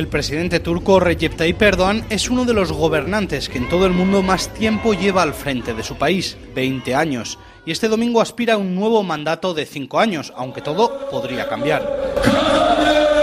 El 0.00 0.08
presidente 0.08 0.60
turco 0.60 0.98
Recep 0.98 1.36
Tayyip 1.36 1.60
Erdogan 1.60 2.06
es 2.08 2.30
uno 2.30 2.46
de 2.46 2.54
los 2.54 2.72
gobernantes 2.72 3.50
que 3.50 3.58
en 3.58 3.68
todo 3.68 3.84
el 3.84 3.92
mundo 3.92 4.22
más 4.22 4.48
tiempo 4.48 4.94
lleva 4.94 5.20
al 5.20 5.34
frente 5.34 5.74
de 5.74 5.82
su 5.82 5.96
país, 5.96 6.38
20 6.54 6.94
años, 6.94 7.38
y 7.66 7.70
este 7.72 7.86
domingo 7.86 8.22
aspira 8.22 8.54
a 8.54 8.56
un 8.56 8.74
nuevo 8.74 9.02
mandato 9.02 9.52
de 9.52 9.66
5 9.66 10.00
años, 10.00 10.32
aunque 10.36 10.62
todo 10.62 11.10
podría 11.10 11.50
cambiar. 11.50 13.19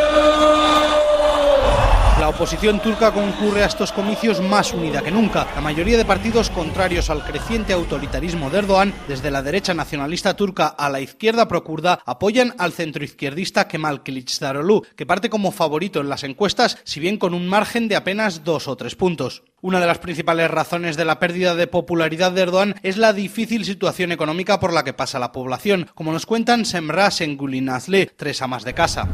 La 2.28 2.32
oposición 2.36 2.82
turca 2.82 3.14
concurre 3.14 3.64
a 3.64 3.68
estos 3.68 3.94
comicios 3.94 4.41
más 4.41 4.73
unida 4.73 5.02
que 5.02 5.12
nunca. 5.12 5.48
La 5.55 5.62
mayoría 5.62 5.96
de 5.96 6.04
partidos 6.04 6.50
contrarios 6.50 7.09
al 7.09 7.23
creciente 7.23 7.71
autoritarismo 7.71 8.50
de 8.50 8.57
Erdogan, 8.57 8.94
desde 9.07 9.32
la 9.32 9.41
derecha 9.41 9.73
nacionalista 9.73 10.36
turca 10.36 10.68
a 10.68 10.90
la 10.90 11.00
izquierda 11.00 11.48
procurda, 11.48 12.02
apoyan 12.05 12.53
al 12.58 12.73
centroizquierdista 12.73 13.70
Kemal 13.70 14.03
Kılıçdaroğlu, 14.03 14.81
que 14.98 15.05
parte 15.05 15.30
como 15.30 15.53
favorito 15.53 16.02
en 16.02 16.09
las 16.09 16.26
encuestas, 16.26 16.80
si 16.84 17.00
bien 17.00 17.16
con 17.16 17.34
un 17.34 17.48
margen 17.48 17.88
de 17.88 17.95
apenas 17.95 18.44
dos 18.44 18.67
o 18.67 18.75
tres 18.75 18.95
puntos. 18.95 19.44
Una 19.59 19.79
de 19.79 19.88
las 19.88 19.97
principales 19.97 20.52
razones 20.52 20.97
de 20.97 21.05
la 21.05 21.17
pérdida 21.17 21.55
de 21.55 21.66
popularidad 21.66 22.31
de 22.31 22.41
Erdogan 22.41 22.75
es 22.84 22.95
la 22.95 23.11
difícil 23.11 23.66
situación 23.66 24.11
económica 24.11 24.59
por 24.59 24.71
la 24.71 24.83
que 24.83 24.93
pasa 24.93 25.17
la 25.17 25.31
población, 25.31 25.89
como 25.95 26.11
nos 26.11 26.27
cuentan 26.27 26.63
Semra 26.63 27.09
Sengulinazle, 27.09 28.05
tres 28.16 28.43
amas 28.43 28.63
de 28.63 28.75
casa. 28.75 29.07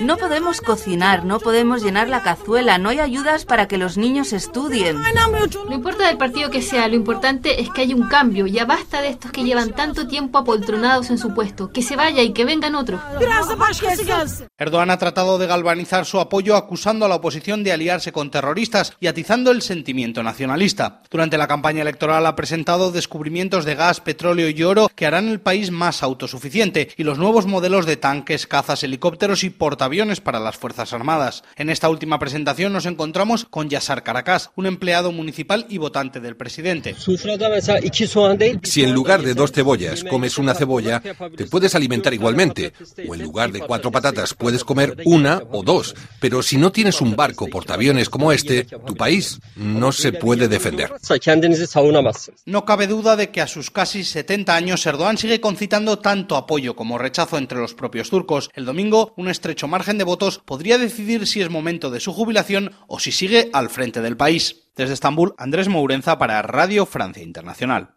No 0.00 0.16
podemos 0.16 0.62
cocinar, 0.62 1.26
no 1.26 1.38
podemos 1.38 1.82
llenar 1.84 2.08
la 2.08 2.22
cazuela, 2.22 2.78
no 2.78 2.88
hay 2.88 3.00
ayudas 3.00 3.44
para 3.44 3.68
que 3.68 3.76
los 3.76 3.98
niños 3.98 4.32
estudien. 4.32 4.96
No 5.68 5.74
importa 5.74 6.06
del 6.06 6.16
partido 6.16 6.48
que 6.48 6.62
sea, 6.62 6.88
lo 6.88 6.94
importante 6.94 7.60
es 7.60 7.68
que 7.68 7.82
haya 7.82 7.94
un 7.94 8.08
cambio. 8.08 8.46
Ya 8.46 8.64
basta 8.64 9.02
de 9.02 9.08
estos 9.08 9.32
que 9.32 9.44
llevan 9.44 9.72
tanto 9.72 10.06
tiempo 10.06 10.38
apoltronados 10.38 11.10
en 11.10 11.18
su 11.18 11.34
puesto. 11.34 11.70
Que 11.72 11.82
se 11.82 11.94
vaya 11.96 12.22
y 12.22 12.32
que 12.32 12.46
vengan 12.46 12.74
otros. 12.74 13.02
Erdogan 14.56 14.90
ha 14.90 14.98
tratado 14.98 15.36
de 15.36 15.46
galvanizar 15.46 16.06
su 16.06 16.18
apoyo 16.20 16.56
acusando 16.56 17.04
a 17.04 17.08
la 17.10 17.16
oposición 17.16 17.64
de 17.64 17.72
aliarse 17.72 18.12
con 18.12 18.30
terroristas 18.30 18.61
y 19.00 19.06
atizando 19.08 19.50
el 19.50 19.60
sentimiento 19.60 20.22
nacionalista. 20.22 21.02
Durante 21.10 21.36
la 21.36 21.48
campaña 21.48 21.82
electoral 21.82 22.26
ha 22.26 22.36
presentado 22.36 22.92
descubrimientos 22.92 23.64
de 23.64 23.74
gas, 23.74 24.00
petróleo 24.00 24.48
y 24.48 24.62
oro 24.62 24.88
que 24.94 25.06
harán 25.06 25.28
el 25.28 25.40
país 25.40 25.70
más 25.70 26.02
autosuficiente 26.02 26.90
y 26.96 27.02
los 27.02 27.18
nuevos 27.18 27.46
modelos 27.46 27.86
de 27.86 27.96
tanques, 27.96 28.46
cazas, 28.46 28.84
helicópteros 28.84 29.42
y 29.42 29.50
portaaviones 29.50 30.20
para 30.20 30.38
las 30.38 30.56
Fuerzas 30.56 30.92
Armadas. 30.92 31.42
En 31.56 31.70
esta 31.70 31.88
última 31.88 32.18
presentación 32.18 32.72
nos 32.72 32.86
encontramos 32.86 33.46
con 33.50 33.68
Yasar 33.68 34.04
Caracas, 34.04 34.50
un 34.54 34.66
empleado 34.66 35.10
municipal 35.10 35.66
y 35.68 35.78
votante 35.78 36.20
del 36.20 36.36
presidente. 36.36 36.94
Si 38.62 38.84
en 38.84 38.92
lugar 38.92 39.22
de 39.22 39.34
dos 39.34 39.52
cebollas 39.52 40.04
comes 40.04 40.38
una 40.38 40.54
cebolla, 40.54 41.02
te 41.36 41.46
puedes 41.46 41.74
alimentar 41.74 42.14
igualmente. 42.14 42.72
O 43.08 43.14
en 43.14 43.22
lugar 43.22 43.50
de 43.50 43.60
cuatro 43.60 43.90
patatas 43.90 44.34
puedes 44.34 44.62
comer 44.62 44.98
una 45.04 45.42
o 45.50 45.62
dos. 45.62 45.94
Pero 46.20 46.42
si 46.42 46.56
no 46.56 46.70
tienes 46.70 47.00
un 47.00 47.16
barco 47.16 47.48
portaaviones 47.48 48.08
como 48.08 48.32
este, 48.32 48.51
tu 48.62 48.94
país 48.94 49.40
no 49.56 49.92
se 49.92 50.12
puede 50.12 50.48
defender. 50.48 50.92
No 52.46 52.64
cabe 52.64 52.86
duda 52.86 53.16
de 53.16 53.30
que 53.30 53.40
a 53.40 53.46
sus 53.46 53.70
casi 53.70 54.04
70 54.04 54.54
años 54.54 54.86
Erdogan 54.86 55.18
sigue 55.18 55.40
concitando 55.40 55.98
tanto 55.98 56.36
apoyo 56.36 56.76
como 56.76 56.98
rechazo 56.98 57.38
entre 57.38 57.58
los 57.58 57.74
propios 57.74 58.10
turcos 58.10 58.50
el 58.54 58.64
domingo, 58.64 59.14
un 59.16 59.28
estrecho 59.28 59.68
margen 59.68 59.98
de 59.98 60.04
votos 60.04 60.38
podría 60.44 60.78
decidir 60.78 61.26
si 61.26 61.40
es 61.40 61.50
momento 61.50 61.90
de 61.90 62.00
su 62.00 62.12
jubilación 62.12 62.72
o 62.86 62.98
si 62.98 63.12
sigue 63.12 63.50
al 63.52 63.70
frente 63.70 64.00
del 64.00 64.16
país. 64.16 64.62
Desde 64.76 64.94
Estambul, 64.94 65.34
Andrés 65.36 65.68
Mourenza 65.68 66.18
para 66.18 66.40
Radio 66.42 66.86
Francia 66.86 67.22
Internacional. 67.22 67.94